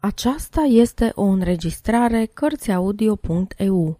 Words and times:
Aceasta 0.00 0.60
este 0.60 1.12
o 1.14 1.22
înregistrare 1.22 2.26
Cărțiaudio.eu. 2.26 3.98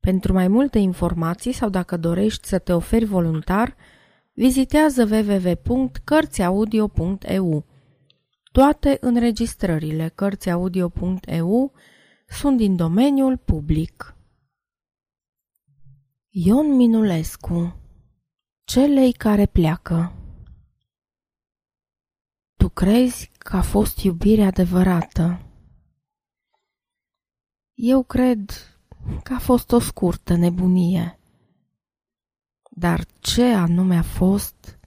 Pentru 0.00 0.32
mai 0.32 0.48
multe 0.48 0.78
informații 0.78 1.52
sau 1.52 1.68
dacă 1.68 1.96
dorești 1.96 2.46
să 2.46 2.58
te 2.58 2.72
oferi 2.72 3.04
voluntar, 3.04 3.76
vizitează 4.32 5.08
www.cărțiaudio.eu. 5.10 7.64
Toate 8.52 8.96
înregistrările 9.00 10.12
Cărțiaudio.eu 10.14 11.72
sunt 12.28 12.56
din 12.56 12.76
domeniul 12.76 13.36
public. 13.36 14.16
Ion 16.28 16.76
Minulescu 16.76 17.76
Celei 18.64 19.12
care 19.12 19.46
pleacă 19.46 20.12
Tu 20.12 20.25
crezi 22.76 23.30
că 23.38 23.56
a 23.56 23.62
fost 23.62 23.98
iubire 23.98 24.44
adevărată? 24.44 25.40
Eu 27.74 28.02
cred 28.02 28.50
că 29.22 29.34
a 29.34 29.38
fost 29.38 29.72
o 29.72 29.78
scurtă 29.78 30.34
nebunie. 30.34 31.18
Dar 32.70 33.04
ce 33.20 33.44
anume 33.44 33.96
a 33.96 34.02
fost, 34.02 34.78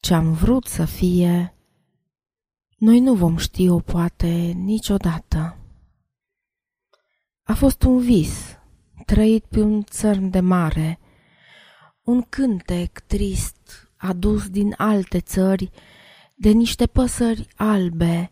ce 0.00 0.14
am 0.14 0.32
vrut 0.32 0.66
să 0.66 0.84
fie, 0.84 1.54
noi 2.76 3.00
nu 3.00 3.14
vom 3.14 3.36
ști-o 3.36 3.78
poate 3.78 4.52
niciodată. 4.56 5.56
A 7.42 7.54
fost 7.54 7.82
un 7.82 7.98
vis, 7.98 8.58
trăit 9.04 9.44
pe 9.44 9.60
un 9.60 9.82
țărm 9.82 10.28
de 10.28 10.40
mare, 10.40 10.98
un 12.02 12.22
cântec 12.22 12.98
trist 12.98 13.92
adus 13.96 14.48
din 14.48 14.74
alte 14.76 15.20
țări 15.20 15.70
de 16.42 16.50
niște 16.50 16.86
păsări 16.86 17.48
albe, 17.56 18.30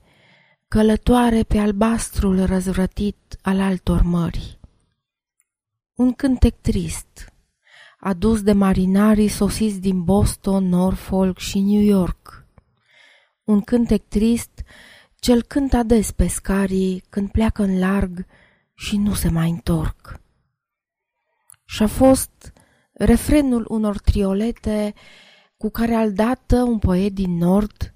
călătoare 0.68 1.42
pe 1.42 1.58
albastrul 1.58 2.44
răzvrătit 2.44 3.38
al 3.42 3.60
altor 3.60 4.02
mări. 4.02 4.58
Un 5.94 6.12
cântec 6.12 6.54
trist, 6.60 7.32
adus 8.00 8.42
de 8.42 8.52
marinarii 8.52 9.28
sosiți 9.28 9.80
din 9.80 10.04
Boston, 10.04 10.68
Norfolk 10.68 11.38
și 11.38 11.58
New 11.58 11.82
York. 11.82 12.46
Un 13.44 13.60
cântec 13.60 14.02
trist 14.08 14.62
cel 15.16 15.42
cântă 15.42 15.76
ades 15.76 16.10
pescarii 16.10 17.02
când 17.08 17.30
pleacă 17.30 17.62
în 17.62 17.78
larg 17.78 18.26
și 18.74 18.96
nu 18.96 19.14
se 19.14 19.28
mai 19.28 19.50
întorc. 19.50 20.20
Și 21.64 21.82
a 21.82 21.86
fost 21.86 22.52
refrenul 22.92 23.64
unor 23.68 23.98
triolete 23.98 24.94
cu 25.56 25.70
care 25.70 25.94
aldată 25.94 26.62
un 26.62 26.78
poet 26.78 27.12
din 27.12 27.36
nord, 27.36 27.94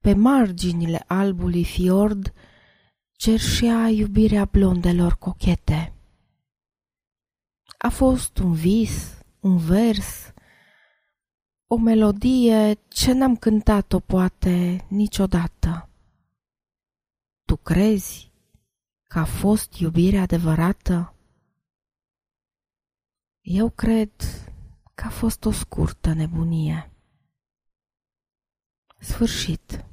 pe 0.00 0.14
marginile 0.14 1.04
albului 1.06 1.64
fiord, 1.64 2.32
cerșea 3.12 3.88
iubirea 3.88 4.44
blondelor 4.44 5.16
cochete. 5.18 5.94
A 7.78 7.88
fost 7.88 8.38
un 8.38 8.52
vis, 8.52 9.22
un 9.40 9.56
vers, 9.58 10.32
o 11.66 11.76
melodie 11.76 12.78
ce 12.88 13.12
n-am 13.12 13.36
cântat-o 13.36 14.00
poate 14.00 14.86
niciodată. 14.88 15.88
Tu 17.44 17.56
crezi 17.56 18.32
că 19.06 19.18
a 19.18 19.24
fost 19.24 19.74
iubire 19.74 20.18
adevărată? 20.18 21.14
Eu 23.40 23.70
cred 23.70 24.10
că 24.94 25.04
a 25.06 25.10
fost 25.10 25.44
o 25.44 25.50
scurtă 25.50 26.12
nebunie. 26.12 26.90
Sfârșit. 28.98 29.89